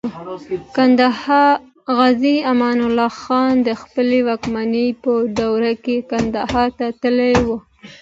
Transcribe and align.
غازي 1.97 2.35
امان 2.51 2.79
الله 2.87 3.11
خان 3.21 3.53
د 3.67 3.69
خپلې 3.81 4.19
واکمنۍ 4.27 4.87
په 5.03 5.11
دوره 5.39 5.71
کې 5.83 5.95
کندهار 6.11 6.69
ته 6.77 6.87
تللی 7.01 7.35
و. 7.45 7.47